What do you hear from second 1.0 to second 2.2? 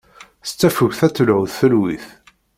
ad telhu tfelwit.